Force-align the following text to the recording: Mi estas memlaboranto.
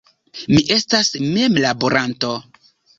Mi 0.53 0.63
estas 0.77 1.13
memlaboranto. 1.37 2.37